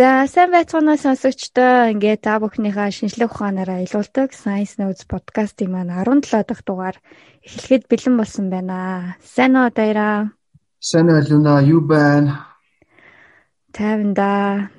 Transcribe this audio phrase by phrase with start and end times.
[0.00, 1.92] За сайн байцгаана сонсогчдоо.
[1.92, 6.96] Ингээд та бүхнийхээ шинжлэх ухаанаараа илуулдаг Science Notes podcast-ийн маань 17 дахь дугаар
[7.44, 9.20] эхлэхэд бэлэн болсон байна.
[9.20, 10.32] Сайн уу даяра?
[10.80, 12.48] Сайн байна юу байна?
[13.76, 14.72] Тайванда.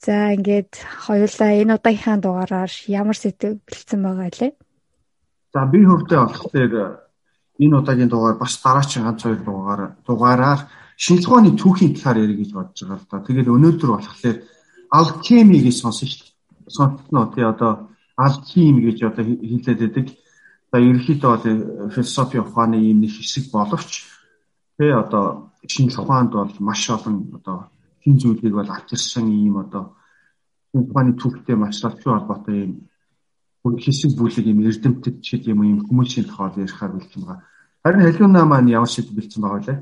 [0.00, 0.72] За ингээд
[1.04, 4.52] хоёулаа энэ удаагийнхаа дугаараар ямар сэдв бэлдсэн байгаа лээ?
[5.52, 6.72] За би хөвдөө болохоор
[7.60, 10.60] энэ удаагийн дугаар бас дараагийн ганц хоёр дугаараар дугаараар
[10.96, 13.20] ухааны түүхийн талаар ярих гэж бодож байгаа л да.
[13.20, 14.36] Тэгээд өнөөдөр болохоор
[14.90, 16.34] алхими гэж сонсон шүү дээ.
[16.72, 17.72] Сонсноо тий одоо
[18.16, 20.06] алхими гэж одоо хэлээд байдаг.
[20.72, 24.08] За ерөнхийдөө бол философи ухааны юм нэг хэсэг боловч
[24.80, 27.68] тий одоо шинжлэх ухаанд бол маш олон одоо
[28.02, 29.96] хин зүйлийг бол авчирсан юм одоо
[30.72, 32.72] ухааны түүхтэй маш салчгүй холбоотой юм
[33.74, 37.42] хэсэг бүлэг юм эрдэмтэд ч юм юм хүмүүсийн тухай ярихаар бэлдсэн байгаа.
[37.82, 39.74] Харин халиуна маань ямар шиг бэлдсэн байгаа вэ?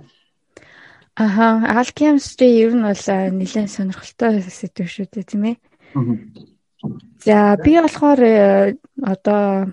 [1.14, 3.06] Аха, alchemistry ер нь бол
[3.38, 5.56] нэлээд сонирхолтой сэдв шүү дээ, тийм ээ.
[7.22, 9.70] За, би болохоор э, одоо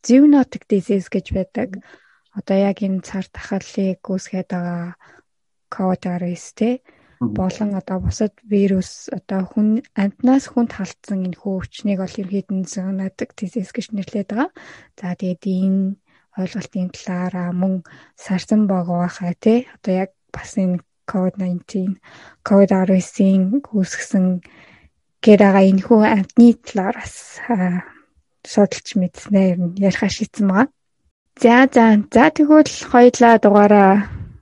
[0.00, 1.84] zoonotic disease гэж байдаг.
[2.32, 4.96] Одоо яг энэ цар тахалыг үүсгээд байгаа
[5.68, 6.80] coronavirus те
[7.20, 13.36] болон одоо бусад вирус одоо хүн амтнаас хүнд халтсан энэ хөө өвчнийг бол ерөөдөн zoonotic
[13.36, 14.50] disease гэж нэрлэдэг байгаа.
[14.96, 16.00] За, тэгээд энэ
[16.38, 17.82] ойлголтын талаараа мөн
[18.14, 21.96] сарсан байгаа хаа те одоо яг бас энэ COVID-19
[22.44, 24.26] COVID-19-ийн үүсгэсэн
[25.24, 27.40] байгаа энэ хүү амтны талаар бас
[28.44, 30.68] судалж мэдснээр ер нь ярих шийдсэн байгаа.
[31.42, 33.92] За за за тэгвэл хоёлаа дугаараа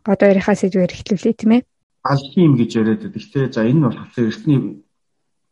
[0.05, 1.63] одоо ярихаа сэдвээр эхлүүлээ тийм ээ.
[2.07, 3.15] Алхим гэж яриад байдаг.
[3.15, 4.61] Гэхдээ за энэ бол эртний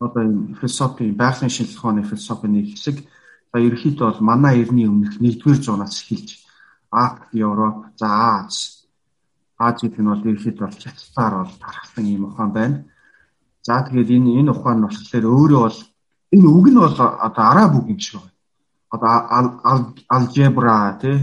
[0.01, 2.97] одоо энэ философи, байгалийн шинжилгээ ухааны философийн хэсэг.
[3.53, 6.43] За ерөнхийдөө бол манай эртний өмнөх 1-р зуунаас эхэлж
[6.91, 8.74] Африк, Европ, за Аз
[9.59, 12.85] Азид нь бол ерхэд бол хятадаар бол тархсан юм ухаан байна.
[13.63, 15.79] За тэгээд энэ энэ ухаан нь болохоор өөрөө бол
[16.35, 18.33] энэ үг нь бол одоо араб үг юм шиг байна.
[18.95, 19.11] Одоо
[20.17, 21.17] алгебра тий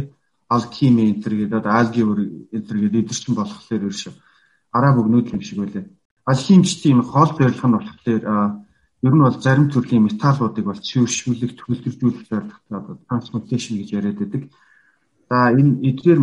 [0.47, 2.18] алхими энэ төр гэдэг одоо алгебр
[2.56, 4.02] энэ төр гэдэг эдгээр чинь болохоор ерөөш
[4.78, 5.86] араб үгнүүд юм шиг байлаа.
[6.31, 8.24] Алхимч тийм хол барилга нь болохоор
[9.08, 14.44] ер нь бол зарим төрлийн металлуудыг бол цэвэршүүлэх, төгөлдржүүлэх зорилготой трансмутацийн гэж яриад байдаг.
[15.31, 16.19] За энэ эдгээр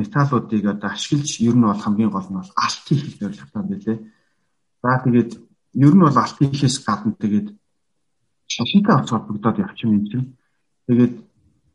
[0.00, 3.98] металлуудыг одоо ашиглаж ер нь бол хамгийн гол нь бол алт хийх зорилготой байлээ.
[4.80, 5.30] За тэгээд
[5.86, 7.48] ер нь бол алт хийхээс гадна тэгээд
[8.48, 10.28] шашинтай авч холбогдоод явчих юм чинь.
[10.88, 11.14] Тэгээд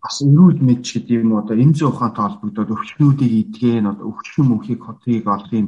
[0.02, 4.82] бас эрүүл мэд ч гэдэг юм одоо эмзэн ухаантай холбогдоод өвчнүүдийг идгэн одоо өвчин мөнхийг
[4.82, 5.68] хотыг олох юм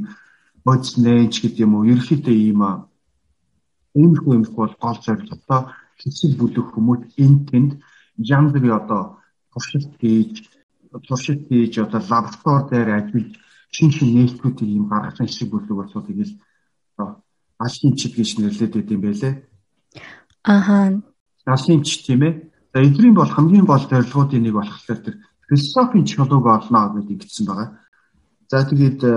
[0.66, 2.62] бодис нээж гэдэг юм уу ерөөхдөө ийм
[4.02, 5.62] иймэрхүү юмх бол гол зорилготой
[6.02, 7.72] хэсэг бүлэг хүмүүс энэ тэнд
[8.18, 9.22] янз бүрийн одоо
[9.54, 10.50] туршилт хийж
[11.00, 13.30] туршилт хийж одоо лаборатори дээр ажиллаж
[13.74, 16.34] шин шин нээлтүүдийг юм гаргасан хэсэг бүлэг болсоо тэгэл
[17.58, 19.34] алхимчид гэж нэрлэдэг байт юм байлээ.
[20.44, 21.02] Ахаа.
[21.46, 22.34] Алхимч тийм ээ.
[22.74, 25.16] За эдгэрийн бол хамгийн гол зорилгоудын нэг болохоор тэр
[25.48, 27.70] философийн чулууг олно гэдэг ингэсэн байгаа.
[28.50, 29.14] За тэгээд э,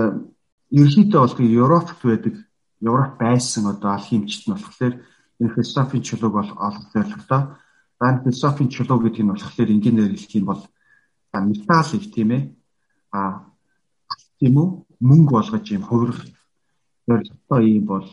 [0.71, 2.35] ерөнхийдөө бол Европт байдаг
[2.81, 4.93] Европ байсан одоо алхимчид нь болохоор
[5.41, 7.41] энэ философийн чулууг бол олох зорилготой.
[7.99, 10.61] За философийн чулуу гэдэг нь болохоор энгийнээр хэлэх юм бол
[11.33, 12.43] металл их тийм ээ.
[13.11, 13.47] А
[14.39, 14.69] тийм үү?
[14.99, 16.25] Мөнгө болгож юм хувирах.
[17.07, 18.07] Зорилготой юм бол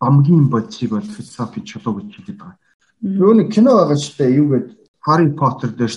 [0.00, 2.58] амгийн бодисыг бол философи чулуу гэж хэлдэг байгаа.
[3.02, 4.76] Юу нэг кино байгаа ч гэдэг юу гэдэг
[5.06, 5.92] Harry Potter дээр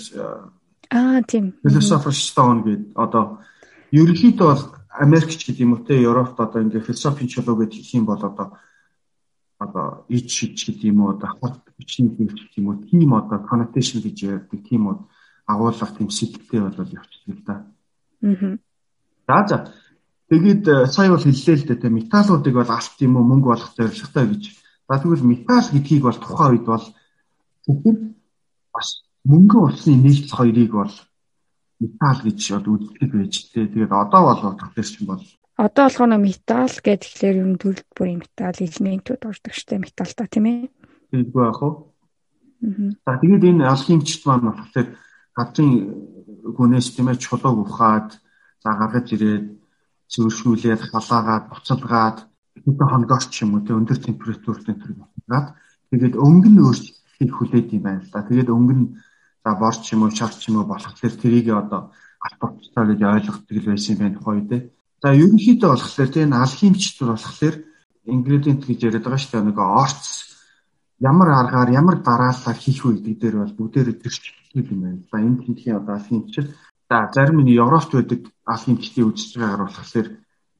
[0.92, 1.54] аа тийм.
[1.64, 3.44] Philosopher's Stone гэдэг одоо
[3.92, 8.06] ерөнхийдөө бол Америкч гэдэг юм уу те Европт одоо ингээ философи чулуу гэж хэлэх юм
[8.06, 8.58] бол одоо
[9.60, 14.02] одоо ич шиж гэдэг юм уу одоо хот бичний гэдэг юм уу тийм одоо connotation
[14.02, 15.08] гэж ярьдаг тийм уу
[15.50, 17.56] агуулгах тийм сэтгэлтэй болол явчихдаг да.
[18.22, 18.58] Аа.
[19.30, 19.58] За за.
[20.30, 24.26] Тэгээд э, сая бол хэллээ л дээ металлуудыг бол алт юм уу мөнгө болох зорилготой
[24.30, 24.44] гэж.
[24.86, 26.86] За тэгвэл металл гэдгийг бол тухайн үед бол
[27.66, 27.98] тэгэхээр
[28.74, 28.88] бас
[29.26, 30.94] мөнгө усны нийлц хоёрыг бол
[31.82, 33.74] металл гэж одоо үздэг байж тээ.
[33.74, 35.24] Тэгээд одоо бол тэгэхээр чинь бол
[35.58, 40.46] одоо болохоор металл гэдэг тэгэхээр юм төрөлд бүрийн металл элементүүд ордог штэ металл та тийм
[40.46, 40.70] ээ.
[41.10, 41.70] Тэггүй яах вэ?
[43.02, 44.94] За тэгээд энэ алхимчт маань болохоор
[45.40, 45.72] гадрын
[46.56, 48.10] хүнээс тийм ээ чулууг ухаад
[48.64, 49.46] за гаргаж ирээд
[50.12, 52.18] зөвшүүлээд халаагаад буцалгаад
[52.64, 55.00] хэдэн хоногоос ч юм уу тийм өндөр температурт энэ
[55.32, 55.56] гад
[55.90, 58.28] тэгээд өнгө нь өөрчлөлтийг хүлээд юм байна л да.
[58.28, 58.86] Тэгээд өнгө нь
[59.44, 61.82] за борч юм уу шар ч юм уу болохоор тэрийг одоо
[62.20, 64.62] албацтай гэж ойлгодог л байсан юм байна гоё дээ.
[65.02, 67.56] За ерөнхийдөө болохоор тийм алхимчд болохоор
[68.10, 70.29] ингредиент гэж яриад байгаа шүү дээ нэг орц
[71.00, 75.00] ямар аргаар ямар дараалал хийх үү гэдэг дээр бол бүгдээр төрчлөлт юм байна.
[75.12, 76.48] За энэ тентхийн одоо алхимчид
[76.90, 80.08] за зарим нь Европт байдаг алхимчдийн үзэж байгаагаар болохоор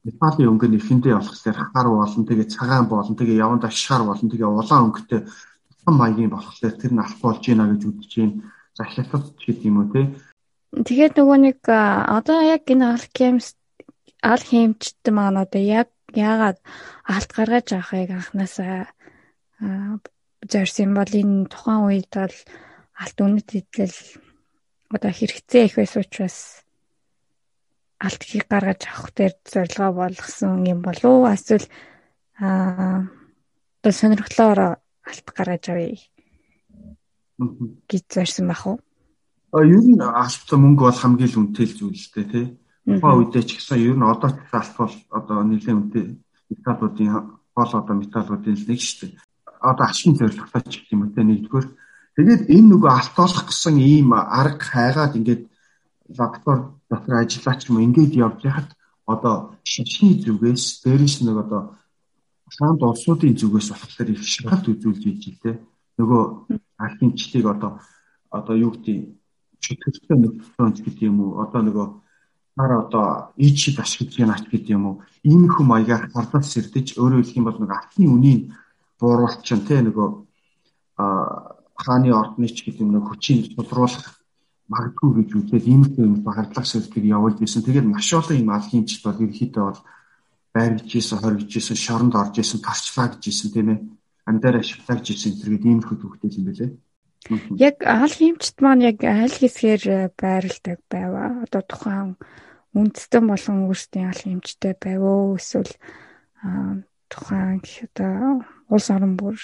[0.04, 4.48] металлын өнгө нь эхэндээ болохоор хар болон тэгээ цагаан болон тэгээ яванд ашгаар болон тэгээ
[4.48, 5.20] улаан өнгөтэй
[5.68, 8.36] тусгай маягийн болохоор тэр нь алт болж гинэ гэж үзэж байна.
[8.76, 10.00] За хятад ч гэдэг юм уу те.
[10.72, 13.60] Тэгээд нөгөө нэг одоо яг энэ алхимс
[14.24, 16.58] алхимчт маань одоо яг яагаад
[17.04, 18.88] алт гаргаж авахыг анханасаа
[20.48, 22.36] зорьсон бол энэ тухайн үед бол
[22.96, 23.96] алт үнэт идэл
[24.90, 26.38] одоо хэрэгцээ их байсан учраас
[28.00, 31.66] алт хийг гаргаж авах дээр зорилгоо болгосон юм болов уу эсвэл
[32.40, 33.04] аа
[33.80, 34.60] одоо сонирхлоор
[35.04, 35.96] алт гаргаж авъя
[37.88, 38.78] гэж зорьсон бах уу?
[39.52, 42.46] А ер нь алт мөнгө бол хамгийн л үнэтэй зүйл л дээ тий.
[42.86, 46.04] Тухайн үедээ ч гэсэн ер нь одоо ч алт бол одоо нэлээд үнэтэй
[46.52, 47.08] металлуудын
[47.56, 49.29] гол одоо металлуудын л нэг шүү дээ.
[49.60, 51.66] Одоо ашигын зорилготой ч гэх юм уу те нэгдүгээр.
[52.16, 55.42] Тэгээд энэ нөгөө алт болох гэсэн ийм арга хайгаад ингээд
[56.18, 58.68] лаборатори дотор ажиллаач юм ингээд явж яхад
[59.06, 61.62] одоо шашны зүгээс дээрээс нэг одоо
[62.56, 65.60] санд улсуудын зүгээс болохоор их шалгалт үзүүлж ийж те.
[65.98, 66.22] Нөгөө
[66.84, 67.78] алхимчдыг одоо
[68.30, 68.98] одоо юу гэдэг
[69.62, 71.40] чөтгөртэй нөхцөлөнд гэдэг юм уу?
[71.44, 71.86] Одоо нөгөө
[72.58, 74.96] нар одоо ичид ашиглаж яанач гэдэг юм уу?
[75.22, 78.40] Иймэрхүү маягаар хардаж сэрдэж өөрөөр хэлэх юм бол нэг алтны үнийн
[79.00, 80.08] бууруулч чинь те нөгөө
[81.80, 84.20] хааны ордны ч гэдэг нэг хүчийг тулруулах
[84.70, 87.64] магадгүй гэж үзээд иймэрхүү юм багарлах сэрдгийг явуулж исэн.
[87.66, 89.80] Тэгээд маш олон юм алхимчд бол ерөөхдөө бол
[90.54, 93.78] байрж ийсэн, хоригж ийсэн, шоронд орж ийсэн, тарчлаа гэж ийсэн тийм ээ.
[94.30, 96.70] Андаар ашиглаа гэж ийсэн зэрэг иймэрхүү төвхтэй юм байлээ.
[97.58, 101.42] Яг алхимчд маань яг аль хэсгээр байрладаг байваа.
[101.44, 102.10] Одоо тухайн
[102.74, 105.74] үндэстэн болон өөрсдийн алхимчтэй байв уу эсвэл
[107.10, 109.36] тухайн одоо улс орон бүр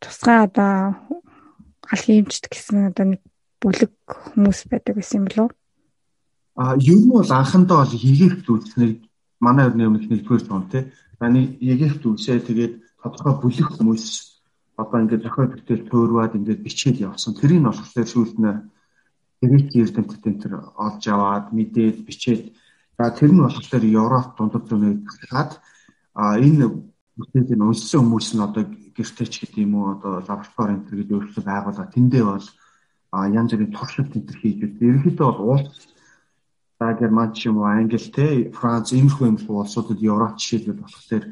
[0.00, 0.96] тусгай одоо
[1.92, 3.22] алхимчд гэсэн одоо нэг
[3.60, 5.50] бүлэг хүмүүс байдаг гэсэн юм болов?
[6.56, 8.92] А ер нь бол анхандаа бол Египт үлдснээр
[9.40, 10.90] манай өрний өмнөх нэгдүгээр зуун тий.
[11.18, 14.04] Таны Египт үлсээ тэгээд тодорхой бүлэг хүмүүс
[14.78, 17.34] одоо ингээд зохиол бүтээл төөрваад ингээд бичээд явсан.
[17.34, 18.50] Тэрийг нь болохоор сүүлд нь
[19.38, 22.42] Грек эрдэмтдийн тэр олж аваад мэдээд бичээд
[22.98, 24.94] за тэр нь болохоор Европ дундад зүүнээ
[25.30, 25.62] хаад
[26.18, 26.66] а энэ
[27.18, 28.64] бүтээлийн уншсан хүмүүс нь одоо
[28.96, 32.46] гэртеч гэдэг юм уу одоо лаборатори энэ гэж өөрсдөө байгуулаад тэндээ бол
[33.38, 34.70] янз бүрийн туршилт энэ хийж үү.
[34.88, 35.74] Ерөнхийдөө бол уулз
[36.78, 41.24] за Герман ч юм уу Англи те Франц иймэрхүү юмхүү улсуудад Европ жишээлбэл болохоор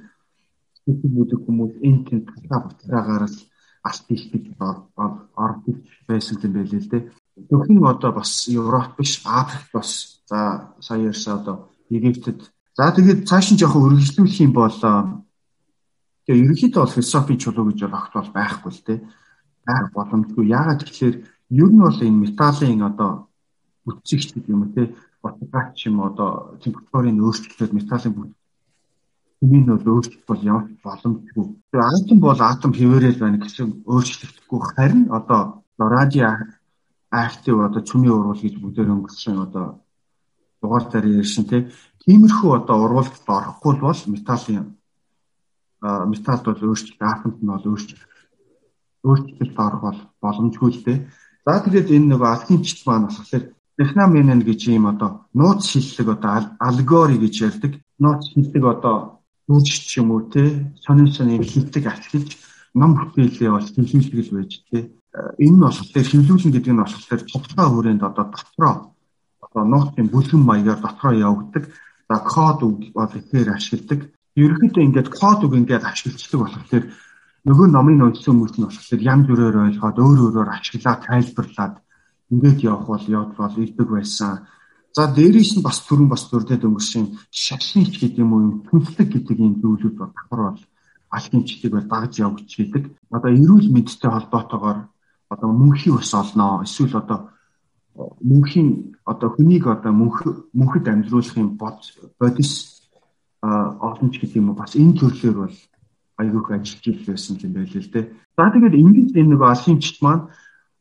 [0.87, 3.39] бүдэг хүмүүс энэ тийм тусгай буцаагаар л
[3.87, 4.23] алт гэж
[4.63, 7.03] ордог байсан юм байл л дээ.
[7.51, 9.91] Зөвхөн одоо бас Европ биш Африк бас
[10.31, 10.39] за
[10.81, 11.57] сая ярьсан одоо
[11.91, 12.41] Египтэд
[12.77, 14.77] за тэгээд цааш нь жоохон өргөжлүүлэх юм бол
[16.29, 18.99] тэгээ ерөнхийдөө бол философийн чулуу гэж бол огт бол байхгүй л дээ.
[19.67, 20.45] Байх боломжгүй.
[20.53, 21.25] Яагаад гэвэл
[21.63, 23.11] ер нь бол энэ металлын одоо
[23.89, 24.93] бүтцэгч гэдэг юм те
[25.23, 28.35] ботгач юм одоо температурын өөрчлөлтөд металлын
[29.41, 31.47] хэмжээ нь бол өөрчлөлт бол ямар боломжгүй.
[31.73, 36.29] Тэгээ атом бол атом хэвээрэл байна гэсэн өөрчлөгдөхгүй харин одоо радио
[37.11, 39.67] актив одоо цүмийн урвал гэж бүгдээр өнгөрсөн одоо
[40.67, 41.71] дугаар дээр ярьсан те
[42.03, 44.67] тиймэрхүү одоо урвалд орохгүй бол металлын
[46.11, 48.11] металд бол өөрчлөлт атомт нь бол өөрчлөлт
[49.07, 50.95] өөрчлөлт орох бол боломжгүй л те
[51.47, 57.23] За тэгээд энэ нөгөө алхимчт маань болохоор Техномен гэж ийм одоо нууц шиллэг одоо алгори
[57.23, 57.73] гэж ярьдаг.
[58.03, 62.35] Нууц шиллэг одоо дүүж ч юм уу те сонин сонин хилдэг ашиглаж
[62.75, 64.91] ном бүтээлээ бол хөвлүүлдэг л байж те.
[65.39, 68.75] Энэ нь болохоор хөвлүүлэн гэдэг нь болохоор тодорхой хүрээнд одоо дотроо
[69.65, 71.65] нууцын бүлгэн маягаар дотроо явагддаг.
[72.09, 74.01] За код үг бол ихээр ашигладаг.
[74.37, 76.85] Ерөнхийдөө ингээд код үг ингээд ашиглацдаг болохоор
[77.47, 81.75] нөгөө номын уншсан хүмүүс нь болохоор янз бүрээр ойлгоод өөр өөрөөр ашиглаад тайлбарлаад
[82.33, 84.45] ингээд явах бол явд бол ирдэг байсан.
[84.97, 89.53] За дээрээс нь бас түрүүн бас дурдад өнгөрсөн шашинч гэдэг юм уу түншлэг гэдэг юм
[89.63, 90.61] зүйлүүд бол давхар бол
[91.13, 92.85] алхимчдыг бол дагж явж идэг.
[93.13, 94.79] Одоо эрүүл мэндтэй холбоотойгоор
[95.31, 97.31] одоо мөнхийн ус олноо эсвэл одоо
[98.25, 100.19] мөнхийн одоо хүнийг одоо мөнх
[100.53, 101.79] мөнхөд амьдруулах юм бод
[102.19, 102.53] бодис
[103.43, 105.57] олонч гэдэг юм уу бас энэ төрлөөр бол
[106.19, 108.05] айгүйх ажиллаж байсан юм байл л дээ.
[108.37, 110.27] За тэгээд ингэж энэ нэг алхимчт маань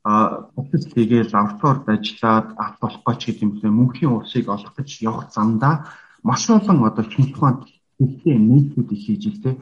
[0.05, 3.73] а процесс хийгээл лабораторид ажиллаад авах болох гэж гэдэг юм лээ.
[3.73, 5.89] Мөнхийн усыг олох гэж явах замдаа
[6.25, 7.61] маш олон одоо шинж ухаанд
[7.97, 9.55] хэлтэй нийтүүдийг хийж илтэй.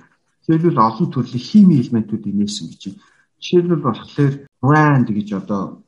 [0.43, 3.01] Жишээлбэл олон төрлийн хими элементүүдийг нээсэн гэж байна.
[3.39, 5.83] Жишээлбэл болохоор brand гэж одоо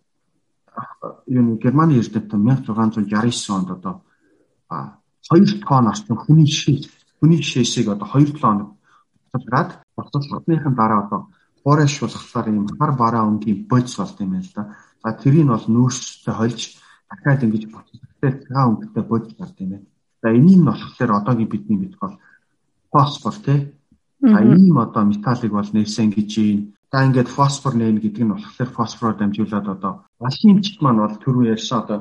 [1.27, 4.01] юу Германы эрдэмтэн 1669 онд одоо
[5.31, 6.89] 2 тонн орчим хүний шиш
[7.19, 8.77] хүний шишийг одоо 2 тонн
[9.31, 11.21] цацраад боцолтныхын дараа одоо
[11.63, 14.75] хуурайшуулахлаар ийм хар бараа өнгийн бодис болт юм л да.
[15.03, 16.61] За тэрийг бол нөөцтэй холж
[17.09, 19.85] дахиад ингэж боцолттой цагаан өнгөтэй бодис болт юм байна.
[20.21, 22.17] За энийг нь болохоор одоогийн бидний мэдэх бол
[22.91, 23.73] фосфор тий.
[24.21, 26.74] А ийм одоо металлыг бол нээсэн гэж юм.
[26.95, 31.83] За ингээд фосфор нээн гэдэг нь болохоор фосфороор дамжуулаад одоо алхимчд маань бол түрүү ярьсан
[31.83, 31.99] одоо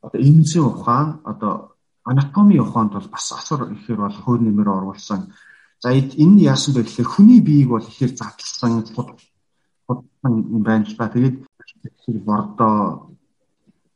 [0.00, 5.36] одоо эмзэн ухаан одоо анатоми ухаанд бол бас асар ихээр бол хөөр нэмэр оруулсан.
[5.84, 9.20] За энэ нь яасан бэ гэхээр хүний биеийг бол ихээр задлсан худсан
[10.24, 11.12] юм байна л та.
[11.12, 11.36] Тэгээд
[12.24, 13.12] бордоо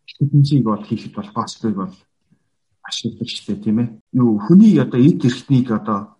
[0.05, 1.95] хэдэнцийг бол хийхэд бол фосфорыг бол
[2.85, 3.88] ашигладаг шүү дээ тийм ээ.
[4.21, 6.15] Юу хүний одоо эд эрхтнийг одоо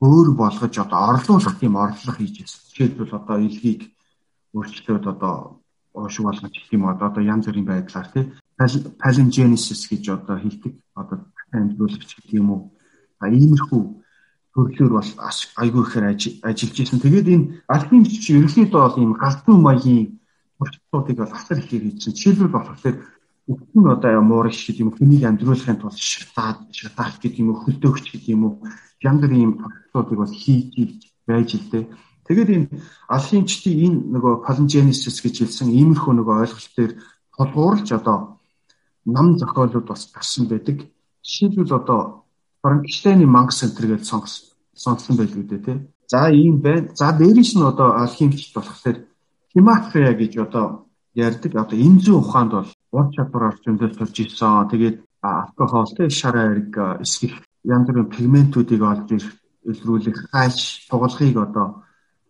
[0.00, 2.56] өөр болгож одоо орлуулах тийм орлого хийж байна.
[2.72, 3.82] Жишээлбэл одоо илгийг
[4.56, 5.60] өөрчлөөд одоо
[5.94, 8.24] уушиг болгож гэх юм одоо янз бүрийн байдлаар тий
[9.02, 10.74] palingenesis гэж одоо хэлдэг.
[10.94, 11.18] Одоо
[11.52, 12.62] амжилуулагч гэх юм уу.
[13.20, 13.82] А иймэрхүү
[14.54, 15.10] төрлөөр бол
[15.62, 16.06] айгүй ихээр
[16.44, 17.00] ажиллаж ирсэн.
[17.00, 20.20] Тэгээд энэ алхимч ерөнхийдөө бол ийм галзуу маягийн
[20.58, 22.12] туршлагуудыг бол асар ихээр хийсэн.
[22.16, 22.96] Жишээлбэл болохоор
[23.50, 28.42] Өгтөн одоо муурах гэдэг юм хүнийг амьдруулахын тулд шатаад шатаах гэдэг юм хөлдөөгч гэдэг юм
[28.46, 28.54] уу
[29.02, 31.84] бүрийн юм процессуудыг бас хийж байж л дээ.
[32.30, 32.66] Тэгээд энэ
[33.10, 36.92] алхимчдын энэ нөгөө palingenesis гэж хэлсэн иймэрхүү нөгөө ойлголт дээр
[37.34, 38.38] толгуурлж одоо
[39.04, 40.86] нам зохиолууд бас гарсан байдаг.
[41.26, 42.00] Жишээлбэл одоо
[42.62, 45.76] Франкштейний Манк центр гэж сонгосон байлгүй дээ тий.
[46.06, 46.92] За ийм байна.
[46.94, 48.96] За дээрээс нь одоо алхимчд болохоор
[49.52, 51.52] химатрия гэж одоо ярьдаг.
[51.56, 54.68] Одоо энэ зүүн ухаанд бол ур чадвараар зөндөл төрж ирсэн.
[54.70, 59.08] Тэгээд алкогол тэг шар ариг эсгэх янз бүрийн пигментүүдийг олж
[59.70, 61.84] илрүүлэх хайш тугалахыг одоо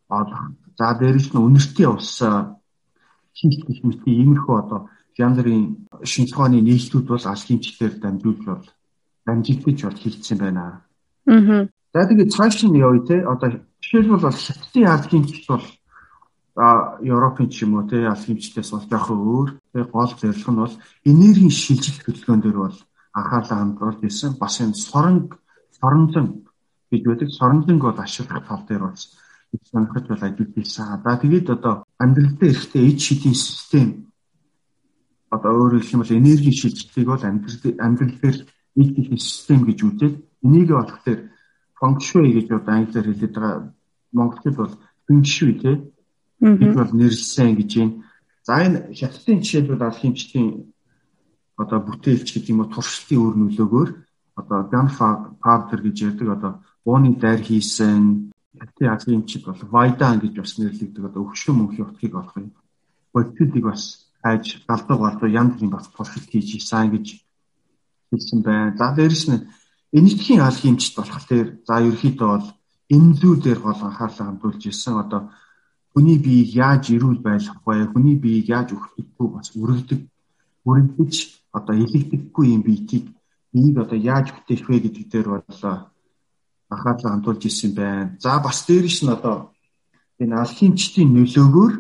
[0.09, 0.43] олох.
[0.79, 2.21] За дээрээс нь үнэртэй ус
[3.39, 4.81] хийх гэх мэт иймэрхүү одоо
[5.17, 5.65] янз бүрийн
[6.03, 8.67] шинжлэх ухааны нийлтүүд бол алхимчлэр дамжуулж бол
[9.27, 10.83] дамжигдаж бол хийгдсэн байна.
[11.27, 11.69] Аа.
[11.95, 13.51] За тэгээд цааш нь явъя те одоо
[13.83, 15.65] жишээлбэл бол хятадын алхимчд бол
[16.61, 20.77] Европын ч юм уу тий аль хэмжлээс бол жоох өөр тий гол зорилго нь бол
[21.11, 22.79] энергийн шилжилт хөдөлгөөн дээр бол
[23.17, 24.37] анхаарлаа хандуулж ирсэн.
[24.37, 25.41] Бас энэ соронг
[25.81, 26.27] соронзон
[26.91, 27.29] гэж байдаг.
[27.33, 29.01] Соронзонг бол ашиглах тал дээр бол
[29.73, 31.01] сонирхож бол ажиллаж ирсэн.
[31.05, 33.89] За тэгээд одоо амьдрал дээр ихтэй эд шидийн систем
[35.31, 37.59] одоо өөрөөр хэлэх юм бол энергийн шилжилтийг бол амьдрал
[38.21, 38.39] дээр
[38.77, 40.15] эд шидийн систем гэж үзээд
[40.45, 41.21] энийг болохоор
[41.79, 43.73] функшн гэж одоо англиар хэлээд байгаа.
[44.13, 44.75] Монголчууд бол
[45.07, 45.77] функшн тий
[46.41, 48.05] бид бол нэрлсэн гэж юм.
[48.43, 50.73] За энэ хятадын жишээлбэл алхимчдын
[51.61, 53.91] одоо бүтээлч гэдэг юм уу туршилтын үр нөлөөгөөр
[54.41, 56.53] одоо gunpowder гэж ярьдаг одоо
[56.89, 62.37] ууны дайр хийсэн хятадын алхимчид бол вайдан гэж бас нэрлэгдэг одоо өвшин мөнхийн утгыг олох
[62.41, 62.51] юм.
[63.13, 67.07] Бодтуудыг бас хайж галдаг болдоо янз бүрийн бас туршилт хийж ийсэн гэж
[68.11, 68.77] хэлсэн байна.
[68.81, 69.45] За дээрэс нь
[69.93, 72.47] энэтхийн алхимчд болохоор за ерөөхдөө бол
[72.95, 75.21] энэ зүй дээр гол анхаарлаа хандуулж ирсэн одоо
[75.93, 77.91] хүний биеийг яаж эрүүл байлгах вэ?
[77.93, 80.01] Хүний биеийг яаж өгөхгүй бас үргэлдэг
[80.69, 81.15] үргэлдэж
[81.53, 83.05] одоо илэгдэхгүй юм биетийг
[83.53, 85.45] биеийг одоо яаж бүтээх вэ гэдэг дээр бол
[86.71, 88.17] анхаарлаа хандуулж ирсэн байна.
[88.23, 89.37] За бас дээрэс нь одоо
[90.23, 91.73] энэ алхимчдын нөлөөгөөр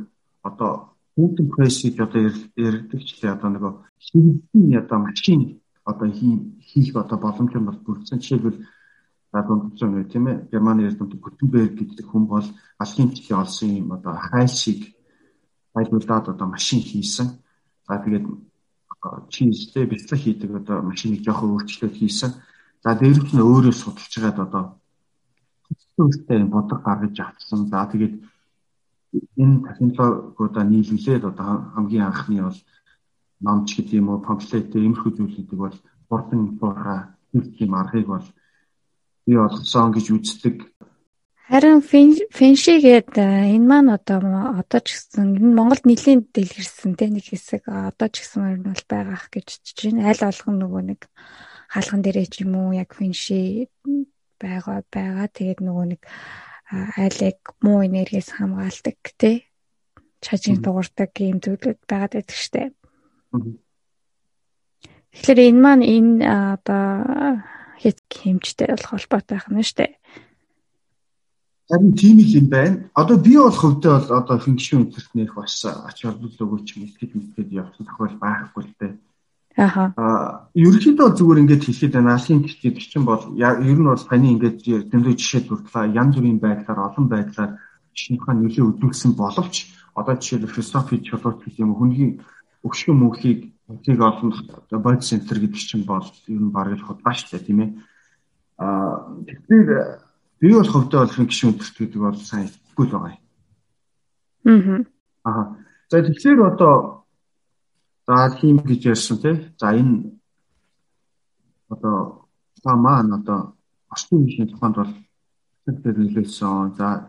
[0.48, 0.72] одоо
[1.14, 2.20] Putin press гэж одоо
[2.56, 3.72] ярьдаг ч лээ одоо нөгөө
[4.06, 5.40] хэрэгцээ одоо машин
[5.84, 6.08] одоо
[6.68, 8.18] хийх одоо боломж нь бол бүрдсэн.
[8.18, 8.58] Жишээлбэл
[9.32, 12.46] за дундсан гэх тийм ээ Германы эрдэмтэд Гутенберг гэдэг хүн бол
[12.82, 14.80] алхын чихээ олсон юм одоо хайлшиг
[15.74, 17.38] хайлуулад одоо машин хийсэн.
[17.86, 18.26] За тэгээд
[19.30, 22.30] чизтэй бэлтгэл хийдэг одоо машиныг жоохон өөрчлөлт хийсэн.
[22.82, 24.64] За дээрх нь өөрөө судалж байгаад одоо
[25.96, 27.70] төстэй бодог гаргаж авсан.
[27.70, 28.14] За тэгээд
[29.38, 32.58] энэ технологиудаа нийлүүлээд одоо хамгийн анхны бол
[33.40, 35.76] номч гэдэг юм уу памфлет иймэрхүү зүйлүүдийг бол
[36.08, 36.96] хурдан буура
[37.32, 38.26] хийх юм аргыг бол
[39.26, 40.56] бий болгосон гэж үздэг.
[41.50, 44.22] Харин фэншигээд энэ маань одоо
[44.62, 48.84] одоо ч гэсэн энэ Монголд нэлийн дэлгэрсэн те нэг хэсэг одоо ч гэсэн нь бол
[48.86, 51.00] байгаах гэж чинь аль болгон нөгөө нэг
[51.74, 53.66] хаалхан дээрээ ч юм уу яг фэнши
[54.38, 56.02] байгаа байгаа тэгээд нөгөө нэг
[56.70, 59.50] айлыг муу энергиэс хамгаалдаг те
[60.22, 62.70] чажин дуурдаг юм зүйлүүд байгаад байдаг штэ.
[65.10, 66.14] Тэгэхээр энэ маань энэ
[66.54, 66.86] одоо
[67.80, 69.92] хэмжтэй болох холбоотой байх нь дээ.
[71.70, 72.90] Харин тийм их юм байна.
[72.94, 77.86] Одоо би бол хөвдөө бол одоо функшн интернет бас ач холбогдол өгч мэдхэд мэдхэд явсан
[77.86, 78.92] тохиол байхгүй л дээ.
[79.56, 79.94] Аха.
[79.96, 82.18] Аа, ерөнхийдөө зүгээр ингээд хэлэхэд байна.
[82.18, 86.80] Алсын гэдэг чинь бол ер нь бол таны ингээд тэмдэг жишээ дурдлаа янз бүрийн байдлаар
[86.90, 87.50] олон байдлаар
[87.94, 92.18] шинэхэн нөлөө өгүүлсэн боловч одоо жишээлбэл философи чулууч гэх юм хүний
[92.66, 94.30] өгшгөн мөнхийг Үнтийг олон
[94.82, 97.70] бодис центр гэдэг чинь бол ер нь бараг л худгаа шүү дээ тийм ээ.
[98.58, 99.70] Аа тэгэхээр
[100.42, 104.86] би бол хөвдөө бол гişүн өдөрт гэдэг бол сайн итгэхгүй л байгаа юм.
[105.22, 105.44] Аа.
[105.90, 107.06] За тэгэхээр одоо
[108.06, 109.36] за хийм гэж ярьсан тий.
[109.54, 110.18] За энэ
[111.70, 112.20] одоо
[112.62, 113.56] Та маань одоо
[113.88, 114.92] орчин үеийн тухайд бол
[115.64, 116.76] тэр нөлөөсөн.
[116.76, 117.08] За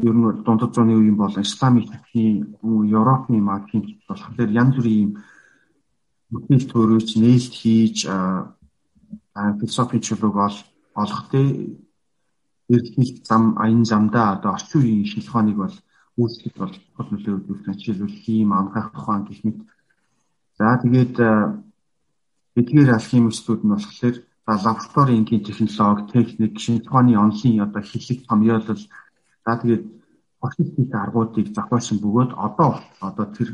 [0.00, 2.56] ер нь дундад зууны үеийн бол исламын шатхын
[2.88, 5.20] Европын маркийн болохоор янз бүрийн
[6.30, 7.98] бүтээл төрөөч нээлт хийж
[9.58, 10.56] философийн чөлөөг ол
[11.02, 11.46] олох тий
[12.74, 15.76] эрдхийлт зам аян замдаа одоо орчин үеийн шил ухааныг бол
[16.20, 19.58] үүсгэж бол хол нөлөө үзүүлсэн жишээлбэл хийм амгах тухайн гэх мэт.
[20.58, 21.14] За тэгээд
[22.58, 28.82] эдгээр алхимистууд нь болохоор за лабораторийн энгийн технологи, техник, шинж ухааны онлын одоо хэллэг томьёолол
[29.44, 29.84] за тэгээд
[30.44, 32.70] орчуулгын аргуудыг зохиосон бөгөөд одоо
[33.08, 33.48] одоо тэр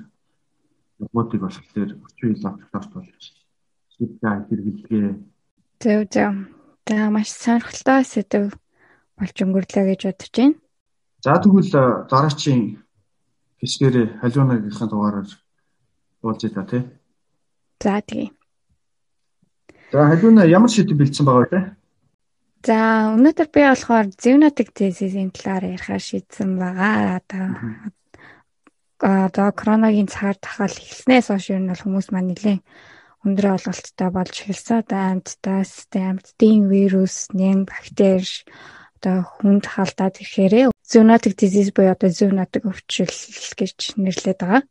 [1.00, 3.24] аргуудыг болохоор өчигдөр лабораторид болж
[3.94, 5.08] шийдээ хэрэглэгээ.
[5.82, 6.34] Зөв зөв.
[6.86, 8.44] За маш сонирхолтой сэдв
[9.18, 10.56] болж өнгөрлөө гэж бодож байна.
[11.24, 11.72] За тэгвэл
[12.10, 12.62] дараачийн
[13.60, 15.28] хэсгээр халиунагийнхаа дугаараар
[16.22, 16.82] уулзъя та тий.
[17.82, 18.30] За тэгье.
[19.92, 21.60] За халиуна ямар шийдэл бэлдсэн байгаа вэ?
[22.66, 22.76] За
[23.14, 27.20] өнөөдөр би болохоор зевнотик тезисийн талаар ярихаар шийдсэн байгаа.
[27.20, 27.46] Одоо
[29.00, 32.62] одоо коронагийн цагаар тахал эхлснээс хойш ер нь бол хүмүүс маань нэлээд
[33.26, 34.80] өндөр олголттой болж эхэлсэн.
[34.82, 38.24] Одоо амьтдаас амьтдын вирус, нэн бактери
[38.96, 43.12] одоо хүнд халдаад ирэхээр zoonotic disease буюу одоо zoonotic өвчил
[43.58, 44.62] гэж нэрлэдэг байгаа.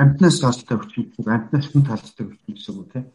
[0.00, 3.06] Амтнаас халдтай өвчил, амтнаас хүнд халдтай өвчил гэсэн үг тийм.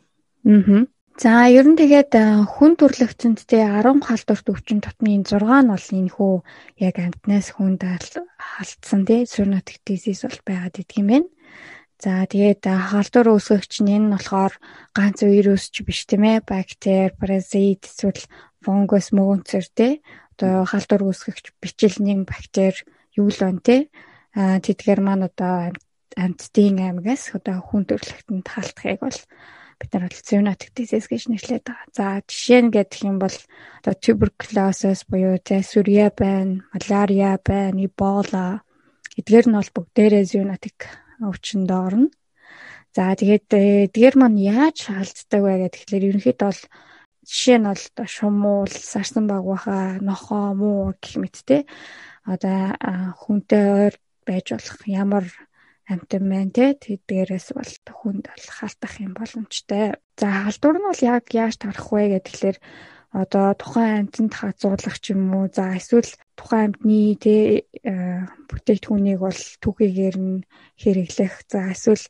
[0.48, 0.86] Аа.
[1.13, 6.10] За ер нь тэгээд э, хүн төрлөختөндтэй 10 халдварт өвчин тотмын 6 нь бол энэ
[6.10, 6.36] хөө
[6.82, 11.29] яг амтнаас хүнд халдсан тий сүрнотик дизис бол байгаад идэх юм байна.
[12.01, 14.53] За тэгээд э, халдвар үүсгэгч нь энэ нь болохоор
[14.98, 18.25] ганц вирус ч биш тийм ээ бактери, паразит эсвэл
[18.65, 20.01] фунгус мөөнцөр тий
[20.34, 23.82] одоо халдвар үүсгэгч бичлэний бактери юу л байна тий
[24.34, 25.77] э, тэдгээр маань одоо
[26.17, 29.20] амттын аймагаас одоо хүн төрлөختөнд халдахыг бол
[29.84, 31.76] бид нар бол zoonotic disease гэж нэрлэдэг.
[31.91, 33.36] За жишээ нь гэдэг юм бол
[33.84, 38.63] одоо tuberculosis буюу тэ сүрья байна, малария байна, эбола
[39.19, 40.80] эдгээр нь бол бүгдээрээ zoonotic
[41.19, 42.08] өвчнөд орно.
[42.96, 46.62] За тэгээд эдгээр маань яаж халддаг вэ гэхээр ерөнхийдөө бол
[47.28, 51.67] жишээ нь бол шумуул, сарсан багваха, нохоо, муу гэх мэт те.
[52.24, 52.72] Одоо
[53.19, 55.26] хүнтэй ойр байж болох ямар
[55.91, 56.65] амтан байна те.
[56.74, 60.00] Тэдгээрээс бол хүнд бол халтах юм боломжтой.
[60.19, 62.58] За халдвар нь бол яг яаж тарах вэ гэхээр
[63.13, 65.46] одоо тухайн амтанд хазуулах ч юм уу?
[65.54, 67.36] За эсвэл тухайн амтны те
[68.50, 70.46] бүтээгдэхүүнийг бол түүхийгээр нь
[70.82, 71.46] хэрэглэх.
[71.52, 72.06] За эсвэл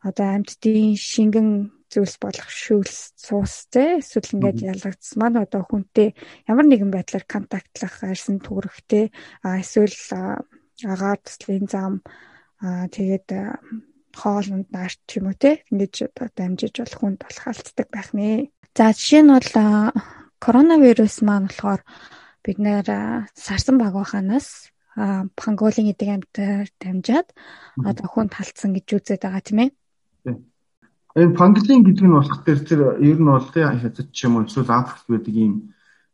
[0.00, 6.12] одоо амьтдын шингэн зүйлс болох шүүлс суус те эсвэл ингээд ялгагдсан маань одоо хүнтэй
[6.44, 9.08] ямар нэгэн байдлаар контактлах арьсан түрхтэй
[9.40, 9.96] а эсвэл
[10.84, 12.04] агаар төслийн зам
[12.58, 13.28] Аа тэгээд
[14.18, 18.50] хоолнд наарч юм уу те ингэж одоо дамжиж болох хүнд болох алддаг байх нэ.
[18.74, 19.50] За жишээ нь бол
[20.42, 21.82] коронавирус маань болохоор
[22.42, 22.86] бид нэр
[23.34, 24.74] сарсан багваханаас
[25.38, 27.28] панголын эдэг амьтар дамжаад
[27.78, 29.70] одоо хүнд халтсан гэж үзээд байгаа тийм ээ.
[31.18, 34.46] Энэ панголин гэдэг нь болох дээр тэр ер нь бол те хятад ч юм уу
[34.50, 35.54] эсвэл Африкт байдаг ийм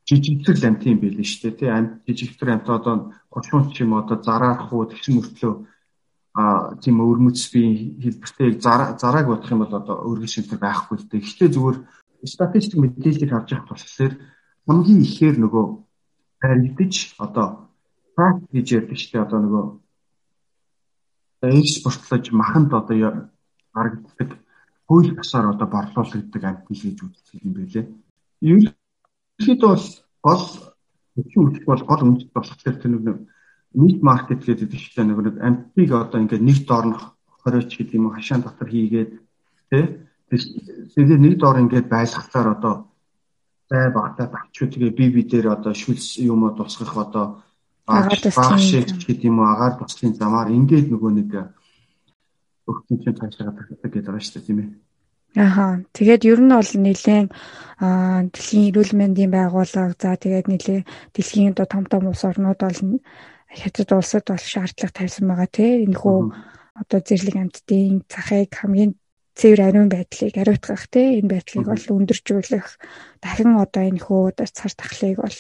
[0.05, 1.59] жижигтэр амт юм байл нь шүү дээ.
[1.61, 5.53] Тэ амт жижигтэр амт одоо 30 ч юм одоо зараарах уу тэгсэн мөртлөө
[6.35, 11.23] а тийм өрмөц би хэлбэртэй зарааг бодох юм бол одоо өргөл шимтэр байхгүй л дээ.
[11.23, 11.79] Гэхдээ зүгээр
[12.27, 14.13] статистик мэдээллийг харж явах болохоор
[14.67, 15.67] хамгийн ихээр нөгөө
[16.43, 17.47] харигдаж одоо
[18.19, 19.27] факт гэж ярьдаг шүү дээ.
[19.31, 19.65] Одоо нөгөө
[21.55, 23.31] экспортлож маханд одоо
[23.71, 24.31] харагддаг
[24.91, 27.87] хууль бусаар одоо борлуулагддаг амтны гэж үздэг юм байлээ.
[28.43, 29.87] Ерөнхийдөө бол
[30.27, 30.45] гол
[31.15, 33.23] үжих бол гол үндэс болохоор тэр нэг
[33.75, 36.97] мид маркет гэдэг дэвштэй нэг нэг амтыг одоо ингээд нэг доор нь
[37.45, 39.11] 20 ч гэдэг юм хашаан дотор хийгээд
[39.71, 39.85] тий
[40.95, 42.75] тэгээд нэг доор ингээд байлгахаар одоо
[43.71, 47.43] бай багтаад авчуу тэгээ би би дээр одоо шүлс юм уу тусгах одоо
[47.87, 48.13] баг
[48.59, 51.31] шиг гэдэг юм уу агаар туслын замаар ингээд нөгөө нэг
[52.71, 54.71] өгсөн чинь цаашаа тагтдаг гэдэг байгаа шүү дээ тийм ээ.
[55.37, 55.83] Аха.
[55.93, 57.29] Тэгээд ер нь бол нэлээд
[58.33, 62.81] дэлхийн эрүүл мэндийн байгууллага за тэгээд нэлээд дэлхийн одоо том том улс орнууд бол
[63.61, 66.19] хятад улсад бол шаардлага тавьсан байгаа тий энэ хүү
[66.81, 68.93] одоо зэрлэг амьтдын захыг хамгийн
[69.39, 72.69] цэвэр ариун байдлыг ариутгах тий энэ байдлыг бол өндөржүүлэх
[73.23, 75.39] дахин одоо энэ хүү одоо цар тахлыг бол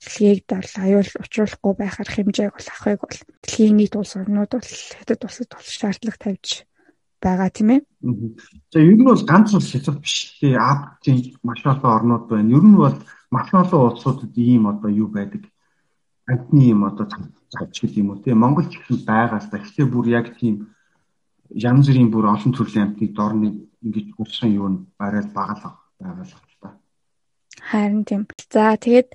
[0.00, 5.20] дэлхийг бол аюул учруулахгүй байхаар хэмжээг бол авахыг бол дэлхийн нийт улс орнууд бол хятад
[5.24, 6.64] улсад бол шаардлага тавьж
[7.20, 7.80] байгаа тийм ээ.
[8.72, 12.48] За ер нь бол ганц улс хятад биш тий Африкийн маш олон орнууд байна.
[12.56, 12.96] Ер нь бол
[13.28, 15.44] маш олон улсуудад ийм одоо юу байдаг
[16.30, 17.06] амтны юм одоо
[17.50, 19.58] завч гэдэг юм уу тийм Монгол ч гэсэн байгаа л да.
[19.58, 20.54] Гэхдээ бүр яг тийм
[21.50, 23.48] янз бүрийн бүр олон төрлийн амтныг дорны
[23.82, 26.78] ингэж урсан юу нь барайл багал байгаа л та.
[27.70, 28.22] Харин тийм.
[28.50, 29.10] За тэгээд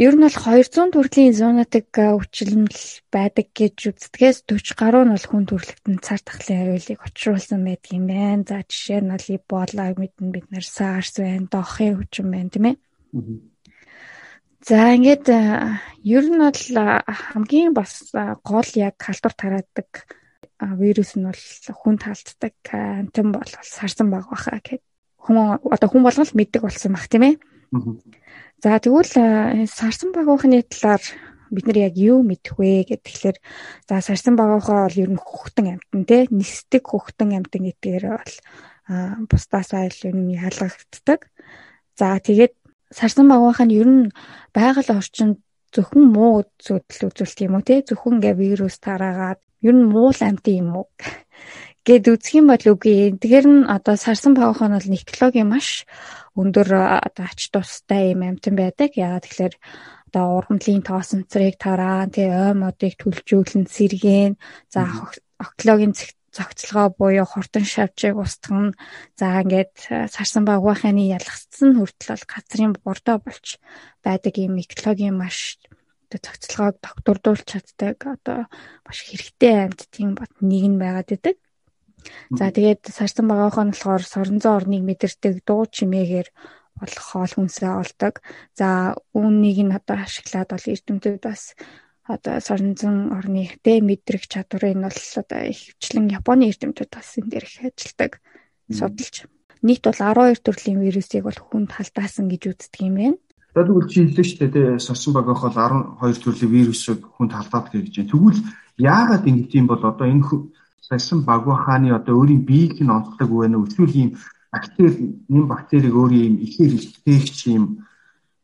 [0.00, 2.82] ер нь бол 200 төрлийн зоонотик өвчлөмөл
[3.12, 8.06] байдаг гэж үздэгээс 40 гаруй нь бол хүн төрөлхтөн цар тахлын хариулыг учруулсан байдаг юм
[8.08, 8.42] байна.
[8.48, 12.76] За жишээ нь бол Эбола мэднэ бид нэр SARS байна, дохын хүчин байна тийм ээ.
[14.64, 16.62] За ингээд ер нь бол
[17.04, 18.08] хамгийн бас
[18.40, 20.08] гол яг халдвар тараадаг
[20.80, 21.42] вирус нь бол
[21.84, 24.80] хүн талддаг антин бол сарсан баг баха гэхэд
[25.20, 27.34] хүн одоо хүн болгон л мэддэг болсон баг тийм ээ.
[28.64, 31.04] За тэгвэл сарсан багуухны талаар
[31.52, 33.36] бид нар яг юу мэдэх вэ гэхээр
[33.84, 38.36] за сарсан багуухаа бол ер нь хөхтөн амтан те нисдэг хөхтөн амтан гэдгээр бол
[39.28, 41.28] бусдаасаа илүү нь ялгагддаг.
[42.00, 42.63] За тэгээд
[42.98, 44.02] сарсан багуухаа нь ер нь
[44.56, 45.36] байгаль орчинд
[45.74, 50.54] зөвхөн муу зүйл үзүүлэлт юм уу те зөвхөн ингээ вирус тараагаад ер нь муул амтан
[50.62, 50.86] юм уу
[51.86, 53.12] гэд үзэх юм бол үгүй.
[53.20, 55.84] Тэгэхээр нь одоо сарсан павхан бол технологи маш
[56.32, 56.68] өндөр
[57.08, 58.96] одоо ач тустай юм амтан байдаг.
[58.96, 59.54] Яагаад тэгэхээр
[60.08, 64.32] одоо ургамлын тоосонцрыг тараа, тэгээ ой модыг түлжүүлэн сэргээн,
[64.72, 64.86] за
[65.42, 65.92] октологийн
[66.36, 68.76] зохицолгоо буюу хурдан шавжийг устгах нь
[69.18, 69.74] за ингээд
[70.14, 73.46] сарсан багваханы ялгцсан хүртэл бол газрын бордоо болж
[74.04, 75.58] байдаг юм экологийн маш
[76.10, 78.40] зохицолгоог доктордуулж чаддаг одоо
[78.86, 81.36] маш хэрэгтэй амьд тийм бод нэг нь байгаад идэг.
[82.38, 86.28] За тэгээд сарсан багаахын болохоор соронзон орныг мэдэрдэг дуу чимээгээр
[86.78, 88.14] болох хоол хүнсээ олдог.
[88.58, 91.56] За үүнийг нь одоо ашиглаад бол эрдэмтэд бас
[92.04, 97.46] одоо соронзон орны тэ мэдрэх чадварыг нь бол одоо ихвчлэн Японы эрдэмтэд бас энэ дээр
[97.48, 98.12] их ажилдаг
[98.68, 99.24] судалж.
[99.64, 103.18] Нийт бол 12 төрлийн вирусыг бол хүнд халдаасан гэж үздэг юм байна.
[103.56, 105.56] Тэгвэл чи хэллээ шүү дээ сорсон багийнх бол
[106.04, 108.12] 12 төрлийн вирусыг хүнд халдаад гэж байна.
[108.12, 108.40] Тэгвэл
[108.76, 110.28] яагаад ингэ тийм бол одоо энэ
[110.84, 113.64] сарсан багва хааны одоо өөрийн биеийг нь онцлог байна уу?
[113.64, 114.10] Эсвэл ийм
[114.52, 117.64] бактери нэм бактерийг өөрийн ийм ихээр илтгэгч ийм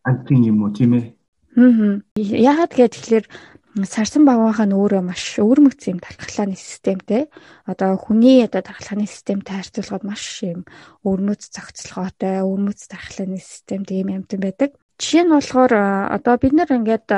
[0.09, 1.20] антин юм уу тийм ээ?
[1.57, 2.03] Аа.
[2.17, 3.27] Яагаад гэхээр
[3.87, 7.31] сарсан багваахаа нь өөрөө маш өвөрмөгц юм тархалааны системтэй.
[7.67, 10.67] Одоо хүний одоо тархалааны системтэй харьцуулахад маш юм
[11.07, 14.71] өвөрмөц зохицолгоотой, өвөрмөц тархалааны системтэй юм амтан байдаг.
[14.99, 15.73] Жишээ нь болохоор
[16.13, 17.09] одоо бид нэр ингээд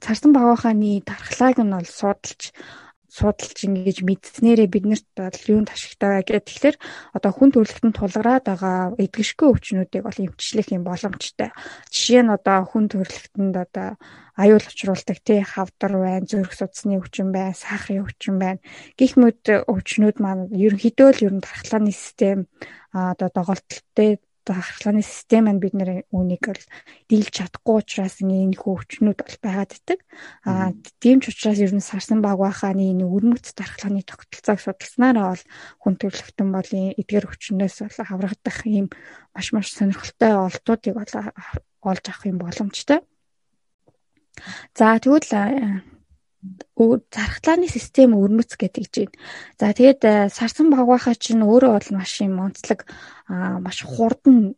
[0.00, 2.54] царсан багваахааны тархлааг нь бол судалж
[3.18, 6.76] судалж ингэж мэдснээрээ биднэрт бол юунд ашигтай вэ гэхээр тэгэхээр
[7.18, 11.50] одоо хүн төрөлхтөнд тулгараад байгаа эдгэшгүй өвчнүүдийг бол эмчлэх юм боломжтой.
[11.90, 13.88] Жишээ нь одоо хүн төрөлхтөнд одоо
[14.38, 18.62] аюул учруулдаг тий хавдар байна, зүрх судасны өвчин байна, сахарын өвчин байна.
[18.94, 22.46] Гэх мэт өвчнүүд маань ерөнхийдөө л ер нь дархлааны систем
[22.94, 23.28] одоо
[24.48, 26.64] доголдолтой ахлааны систем маань бид нэр үнийг бол
[27.08, 30.00] дийлж чадахгүй учраас энэ хүү өвчнүүд бол байгаад идэг.
[30.48, 35.44] Аа тийм ч учраас ер нь сарсан баг байхааны энэ өрмөц дархлааны тогтолцоог судалснараа бол
[35.84, 38.86] хүн төрөлхтөн бол эдгээр өвчнөөс бол аврагдах ийм
[39.36, 41.12] маш маш сонирхолтой олдуудыг бол
[41.84, 43.04] олж авах юм боломжтой.
[44.72, 45.28] За тэгвэл
[47.10, 49.12] зархлааны систем өрмөц гэдэг чинь.
[49.58, 52.86] За тэгээд э, сарсан багвахаа чинь өөрөө бол маш юм онцлог
[53.28, 54.54] маш хурдан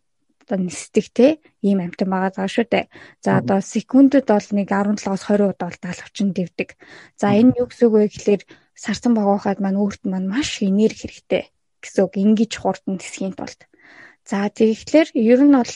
[0.51, 2.91] одоо нисдэг те ийм амтан байгаа заа шүү дээ.
[3.23, 6.75] За одоо секундэд бол нэг 17-оос 20 удаа бол даалгавчин дэвдэг.
[7.15, 8.43] За энэ юу гэсэн үг вэ гэхээр
[8.75, 11.43] сарсан багвахад маань өөрт маань маш энерги хэрэгтэй
[11.81, 13.61] гэсэн үг ингэж хурдан нисхийн тулд.
[14.27, 15.75] За тэгэхээр ер нь бол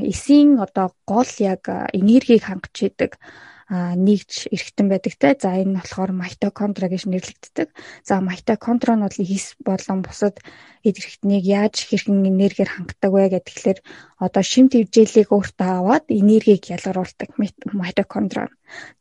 [0.00, 3.20] эсийн одоо гол яг энергийг хангаж идэг
[3.70, 5.36] нэгж эргэтэн байдаг те.
[5.36, 7.68] За энэ нь болохоор митохондри гэж нэрлэгддэг.
[8.04, 10.40] За митохондри нь бол хис болон бусад
[10.86, 13.78] эд эргэтнийг яаж хэрхэн энергиэр хангадаг вэ гэдэг тэгэхээр
[14.18, 18.50] одоо шимт хэмжээлийг өөртөө аваад энергийг ялгаруулдаг митохондри.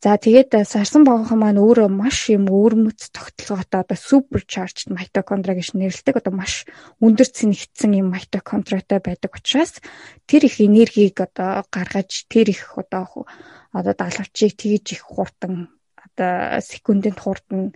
[0.03, 3.97] За тэгээд сарсан багахан маань өөрөө маш юм өвөрмөц тогтолгоотой одоо
[4.45, 6.21] чаржд митохондри гэж нэрлэдэг.
[6.21, 6.69] Одоо маш
[7.03, 9.81] өндөр цэнэгдсэн юм митохондритой байдаг учраас
[10.29, 13.25] тэр их энергийг одоо гаргаж тэр их одоо
[13.73, 15.69] одоо даалгавчийг тэгж их хурдан
[16.05, 17.75] одоо секундэд хурдан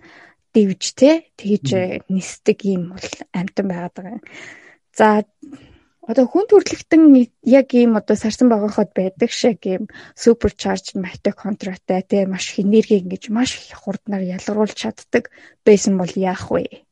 [0.54, 1.10] дэвж те
[1.40, 1.68] тэгж
[2.08, 4.24] нисдэг юм бол амтан байгаад байгаа юм.
[4.96, 5.24] За
[6.02, 7.02] одоо хүн төрөлхтөн
[7.46, 9.86] яг ийм одоо сарсан багахад байдаг шиг ийм
[10.22, 15.30] суперчарж митохондриотой те маш их энерги ингэж маш их хурднаар ялгаруулж чаддаг
[15.66, 16.84] байсан бол яах вэ?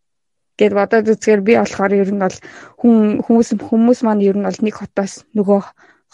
[0.61, 2.39] гэд бодоод үзэхээр би болохоор ер нь бол
[2.81, 5.61] хүн хүмүүс хүмүүс маань ер нь бол нэг хотоос нөгөө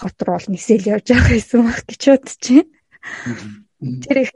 [0.01, 2.65] хот руу нисэл явж байгаа байсан баг гэж бодож байна.
[4.07, 4.31] Тэр их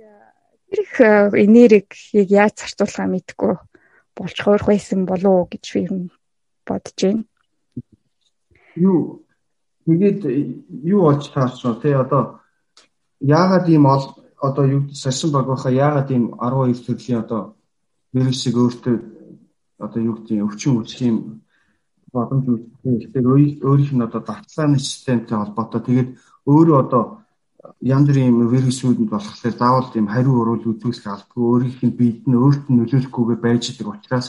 [0.70, 3.54] тэр их э, энергийг яаж зарцуулахаа мэдэхгүй
[4.16, 5.82] болж хуурах байсан болов уу гэж би
[6.66, 7.24] бодож байна.
[8.76, 9.26] Юу
[9.86, 10.20] тэгээд
[10.86, 12.40] юу болж таарч тий одоо
[13.20, 17.56] яагаад ийм одоо юу сарсан баг байхаа яагаад ийм 12 төрлийн одоо
[18.12, 18.96] вирусыг өөртөө
[19.78, 21.42] одоо юу гэдэг өвчин үүсэх юм
[22.12, 23.12] боломж үүсгэх.
[23.12, 23.26] Тэгэхээр
[23.66, 26.08] өөрийнх нь одоо давталгааны системтэй холбоотой тэгээд
[26.46, 27.19] өөрөө одоо
[27.80, 32.64] янз бүрийн вирусүүдэд болохоор заавал тийм хариу урвал үзүүлэх албагүй өөрийнх нь биед нь өөрт
[32.68, 34.28] нь нөлөөлөхгүйгээр байж байгаа учраас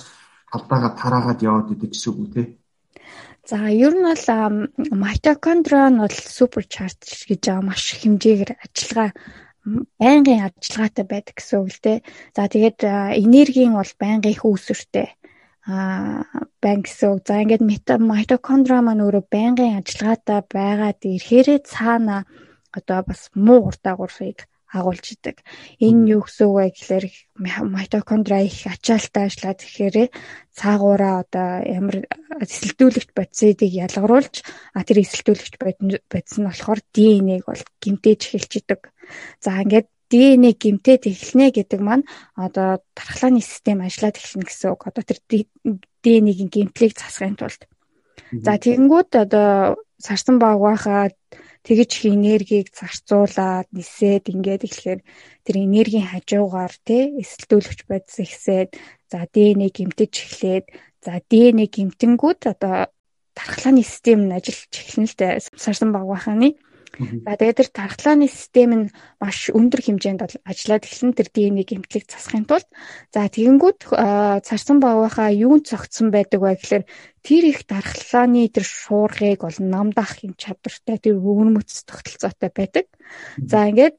[0.51, 2.43] халдаагаа тараагаад яваад идэг гэсэн үг те.
[3.43, 4.27] За ер нь бол
[5.03, 9.11] митохондриа нь бол суперчарж гэж байгаа маш хэмжээгээр ажиллагаа
[9.99, 11.99] байнгын ажиллагаатай байдаг гэсэн үг л дээ.
[12.35, 12.79] За тэгээд
[13.19, 15.09] энергийн бол байнгын их үүсвэртэй
[15.67, 16.23] а
[16.63, 17.21] банк гэсэн үг.
[17.27, 22.25] За ингээд митохондриа маань өөрөө байнгын ажиллагаатай байгаад ирэхээрээ цаана
[22.71, 25.43] одоо бас муу ур дагаврыг агуулж идэг.
[25.83, 27.05] Энэ юу гэсэн үг вэ гэхээр
[27.75, 29.95] митохондриа их ачаалттай ажиллаад ихээр
[30.55, 31.97] цаагаараа одоо ямар
[32.39, 34.35] эсэлдүүлэгч бодисыг ялгаруулж
[34.71, 38.81] а тэр эсэлдүүлэгч бодис нь болохоор ДНХ-г бол гимтээж эхэлж идэг.
[39.43, 42.07] За ингээд ДНХ гимтээд эхэлнэ гэдэг маань
[42.39, 44.87] одоо дархлааны систем ажиллаад эхэлнэ гэсэн үг.
[44.87, 45.19] Одоо тэр
[46.03, 47.67] ДНХ-ийн гимтлийг засахын тулд.
[48.31, 51.11] За тэгэнгүүт одоо сарсан багвахаа
[51.65, 55.01] тэгж их энергийг зарцуулаад нисээд ингээд эхлэхээр
[55.45, 58.69] тэр энергийн хажуугаар тий эсэлдүүлэгч бодис ихсээд
[59.11, 60.65] за ДНХ гэмтэж эхлээд
[61.05, 62.89] за ДНХ гэмтэнгүүд одоо
[63.37, 66.49] дархлааны систем нь ажиллаж эхэлнэ л дээ сарсан багваханы.
[66.99, 68.85] За тэгээд тэр тархлааны систем нь
[69.23, 72.67] маш өндөр хэмжээнд ажиллаад эхэлсэн тэр ДНХ гэмтлийг засахын тулд
[73.15, 73.79] за тэгэнгүүт
[74.43, 76.83] царсан багвахаа юунд цогцсон байдаг вэ гэхээр
[77.23, 82.85] тэр их дархлааны тэр шуургыг бол намдах юм чадвартай тэр өвөрмөц тогтолцоотой байдаг.
[83.39, 83.95] За ингээд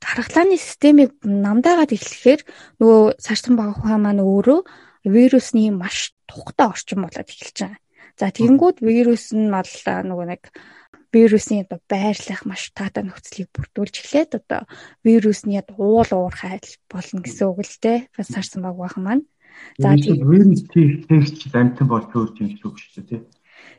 [0.00, 2.40] дархлааны системийг намдаагаад эхлэхээр
[2.80, 4.60] нөгөө царсан багвахаа маань өөрөө
[5.04, 7.80] вирусны маш тухтай орчин болоод эхэлж байгаа.
[8.16, 9.72] За тэгэнгүүт вирус нь бол
[10.08, 10.42] нөгөө нэг
[11.12, 14.64] вирусын одоо байрлах маш таатай нөхцөлийг бүрдүүлж эхлээд одоо
[15.04, 18.08] вирусны уул уурхай болно гэсэн үг л дээ.
[18.16, 19.24] Бас сарсан баг бахан маань.
[19.78, 23.22] За тийм вирус тэгч амтан болж өөрч юм шүү дээ.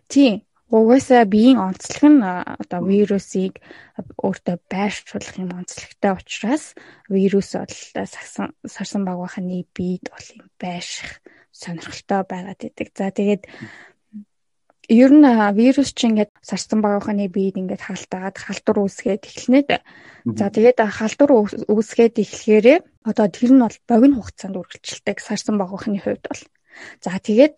[0.07, 0.45] Тийм.
[0.73, 3.61] Угаасаа биеийн онцлог нь одоо вирусыг
[4.17, 6.73] өөртөө байршуулах юм онцлогтой учраас
[7.13, 7.75] вирус бол
[8.09, 11.21] сарсан сарсан баг баханы биед бол юм байших
[11.53, 12.89] сонирхолтой байгаад идэг.
[12.97, 13.45] За тэгээд
[14.89, 19.81] ер нь вирус чинь ингээд сарсан багийнханы биед ингээд халтаад халдвар үүсгээд эхлэнэ дээ.
[20.35, 21.31] За тэгээд халдвар
[21.71, 26.43] үүсгээд эхлэхээрээ одоо тэр нь бол богино хугацаанд үргэлжилдэг сарсан багийнханы хувьд бол.
[26.99, 27.55] За тэгээд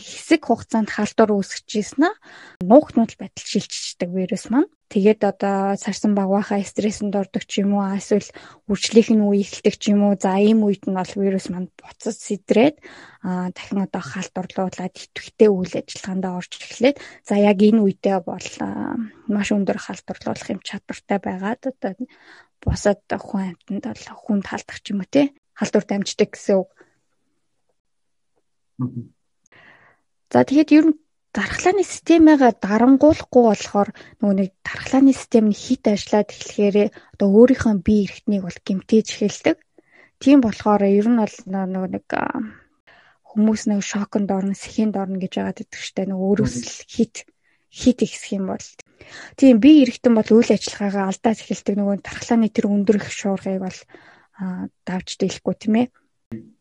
[0.00, 2.18] хэсэг хугацаанд халдвар үүсгэжсэн нь
[2.64, 4.70] нуугтнууд байдал шилжчихдэг вирус маань.
[4.92, 8.28] Тэгээд одоо сарсан багвахаа стрессэнд ордог ч юм уу эсвэл
[8.68, 10.14] үржлийнх нь үе эхэлдэг ч юм уу.
[10.20, 12.76] За ийм үед нь бол вирус маань буцаж сэдрээд
[13.24, 18.48] аа дахин одоо халдварлуулаад идэвхтэй үйл ажиллагаанд орж эхлээд за яг энэ үедээ бол
[19.34, 21.92] маш өндөр халдварлуулах юм чадвартай байгаад одоо
[22.60, 26.70] бусад хүн амьтанд бол хүнд халдах ч юм уу те халдвар дамждаг гэсэн үг.
[30.30, 30.98] За тэгэхэд ер нь
[31.34, 33.90] дархлааны системээ дарангуулахгүй болохоор
[34.22, 36.76] нөгөө нэг дархлааны систем нь хит ажиллаад эхлэхээр
[37.18, 39.56] одоо өөрийнхөө бие эрхтнийг бол гэмтээж эхэлдэг.
[40.22, 42.06] Тийм болохоор ер нь бол нөгөө нэг
[43.34, 47.26] хүмүүс нэг шоконд орно, сэхэнд орно гэж яагаад гэдэг чтэй нөгөө өөрөөсөл хит
[47.74, 48.66] хит ихсэх юм бол
[49.34, 53.78] тийм бие эрхтэн бол үйл ажиллагаагаа алдаад эхэлдэг нөгөө дархлааны тэр өндөр их шуургыг бол
[54.86, 55.86] давж дийлэхгүй тийм ээ.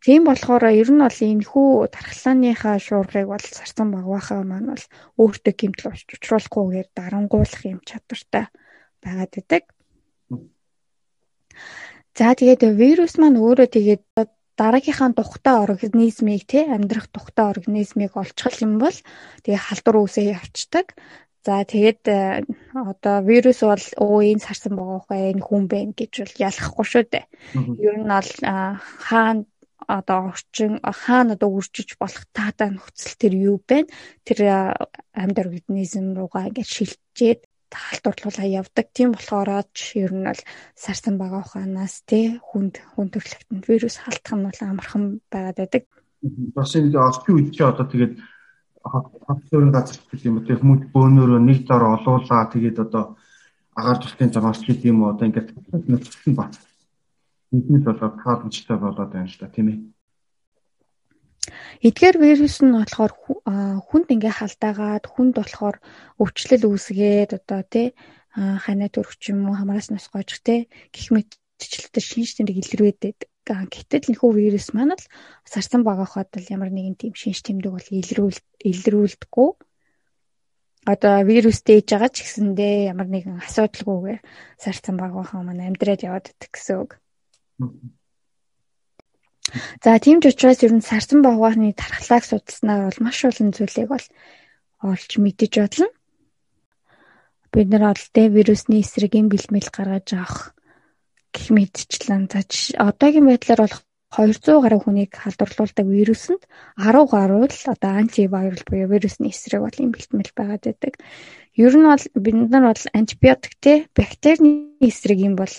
[0.04, 4.86] Тийм болохоор ер нь бол энэ хүү тархлааныхаа шуургыг бол сарсан багвахаа маань бол
[5.22, 8.46] өөртөө гэмтэл учруулахгүйгээр дарангуулах юм чадвартай
[9.04, 9.64] байгаад байдаг.
[12.18, 14.04] За тэгээд вирус маань өөрөө тэгээд
[14.60, 18.98] дараагийнхаа тухтай организмыг тий амьдрах тухтай организмыг олчгол юм бол
[19.44, 20.94] тэгээ халдвар үүсээ явцдаг.
[21.48, 22.06] За тэгээд
[22.76, 27.04] одоо вирус бол өө энэ сарсан байгаа хөө энэ хүн бэ гэж бол ялахгүй шүү
[27.10, 27.26] дээ.
[27.88, 28.32] Ер нь бол
[29.08, 29.44] хаана
[29.88, 33.90] одоо орчин хаана одоо үржиж болох таатай нөхцөл тэр юу байна?
[34.28, 34.40] Тэр
[35.14, 37.42] амьд организм руугаа ингээд шилжээд
[37.74, 38.88] халдварлуулаа явдаг.
[38.94, 40.42] Тийм болохоор ч ер нь бол
[40.78, 45.84] сарсан байгаа ухаанаас тий хүнд хүн төрөлхтөнд вирус халтах нь бол амархан байгаад байдаг.
[46.56, 48.14] Бас энэ орчин үед чи одоо тэгээд
[48.84, 53.04] хавцын газар гэх юм уу тий хүмүүс бөөнөрөө нэг дор олуулаа тэгээд одоо
[53.80, 55.50] агаар тултын замаарч гэдэг юм уу одоо ингээд
[55.90, 56.54] нөхцөл бат
[57.54, 59.80] биднээс болоод тааламжтай болоод байна л да тийм ээ.
[61.88, 63.14] Эдгээр вирус нь болохоор
[63.88, 65.78] хүнд ингээ халдаагаад хүнд болохоор
[66.24, 67.88] өвчлөл үүсгээд одоо тий
[68.34, 74.32] ханаа төрөх юм уу хамраас нас гойж тий гих мэтчлэлтэй шинж тэмдэг илрвэдэд гэтэл нөхөө
[74.40, 75.06] вирус маань л
[75.44, 78.40] сарсан байгаа хад л ямар нэгэн тийм шинж тэмдэг бол илрүүл
[78.72, 79.50] илрүүлдэггүй
[80.88, 84.20] одоо вирустэй ээж байгаа ч гэсэндээ ямар нэгэн асуудалгүйгээр
[84.64, 87.03] сарсан байгаа маань амьдраад яваад идэх гэсэн үг.
[89.84, 94.06] За тийм ч учраас ер нь сарсан багвааны тархлааг судалснаар бол маш олон зүйлийг бол
[94.82, 95.88] олж мэдэж болно.
[97.54, 100.58] Бид нар Д вирусны эсрэгийн бэлмэл гаргаж авах
[101.36, 102.42] гэх мэдчлэн за
[102.88, 103.76] одоогийн байдлаар бол
[104.14, 106.44] 200 гаруй хүнийг халдварлуулдаг вирусэнд
[106.78, 110.94] 10 гаруй л одоо антивирал буюу вирусны эсрэг бол юм бэлтгэл байгаад байдаг.
[111.58, 115.50] Ер нь бол бид нар бол антибиотик те бактерийн эсрэг юм бол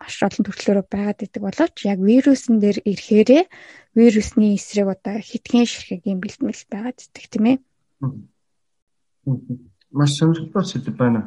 [0.00, 3.42] маш олон төрлөөр байгаад байдаг боловч яг вирусын дээр ирэхээрээ
[3.98, 7.58] вирусны эсрэг одоо хитгэн ширхэг юм бэлтгэл байгаад байдаг тийм ээ.
[9.92, 11.20] Маш сонирхолтой сэдв байна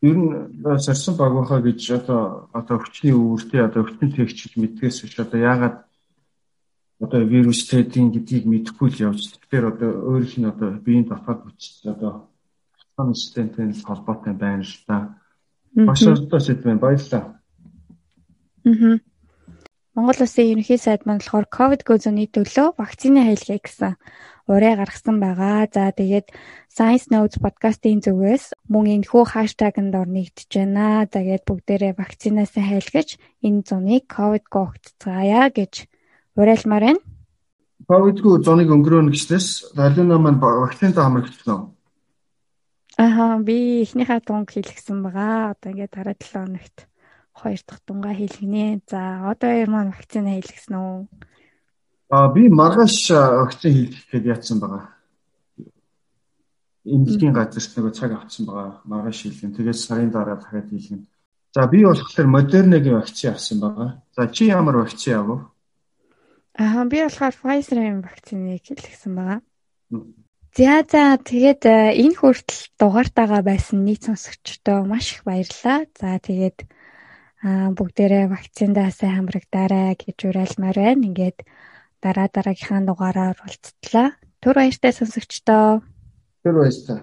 [0.00, 0.30] Ер нь
[0.78, 5.76] сарсан багвахаа гэж одоо одоо өвчний үүртэй одоо өвчнөд тэгчж мэдгээс биш одоо яагаад
[7.02, 9.26] одоо вирус тедийн гэдгийг мэдэхгүй л явж.
[9.26, 12.30] Тэгэхээр одоо өөрийнх нь одоо биеийн дотоод хүч одоо
[13.10, 15.18] системтэй холбоотой байна л да.
[15.74, 17.37] Маш өртөө сэдвэн баярлалаа.
[18.64, 18.98] Аа.
[19.98, 23.92] Монгол Улсын ерөнхий сайд маань болохоор COVID-19 төлөө вакцины хаялгаа гэсэн
[24.48, 25.66] ураа гаргасан байгаа.
[25.68, 26.30] За тэгээд
[26.70, 31.02] Science Notes подкастын зүгээс мөн энэхүү хаштагнд ор нэгдэж байна.
[31.10, 35.90] Тэгээд бүгдээрээ вакцинаас хайлгаж энэ зуныг ковидгүй огтцгаая гэж
[36.38, 37.02] уриалмаар байна.
[37.90, 41.74] Ковидгүй зуныг өнгөрөөнө гэснээс Алина маань вакцинтай хамрагдсан уу?
[43.02, 45.58] Аа би эхнийхээ тунг хийлгсэн байгаа.
[45.58, 46.76] Одоо ингээд дараа 7 хоногт
[47.38, 48.82] хоёр дахь тунгаа хийлгэнэ.
[48.90, 50.98] За одоо яар маань вакцина хийлгсэн үү?
[52.10, 54.84] А би маргааш вакцин хийлгэх гээд яатсан байгаа.
[56.88, 58.80] Эмнэлгийн газарт нөгөө цаг авсан байгаа.
[58.90, 59.54] Маргааш хийлгэн.
[59.54, 61.04] Тэгээд сарын дараа дахиад хийлгэн.
[61.54, 63.90] За би болохоор Moderna-гийн вакцин авсан байгаа.
[64.16, 65.40] За чи ямар вакцин авав?
[66.56, 69.40] Аа би болохоор Pfizer-ийн вакциныг хийлгсэн байгаа.
[70.56, 71.62] За за тэгээд
[72.02, 75.86] энэ хүртэл дугаартайгаа байсан нийт сонсогчдоо маш их баярлалаа.
[76.00, 76.64] За тэгээд
[77.42, 81.06] бүгдээрээ вакциндаа сайн хамрагдаарай гэж уриалмаар байна.
[81.06, 81.46] Ингээд
[82.02, 84.18] дараа дараагийнхаа дугаараар уулзтлаа.
[84.42, 85.82] Түр баяртай сонсогчдоо.
[86.42, 86.98] Түр баяртай.